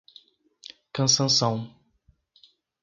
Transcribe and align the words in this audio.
Cansanção 0.91 1.69